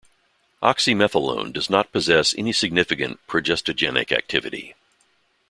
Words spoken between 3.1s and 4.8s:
progestogenic activity.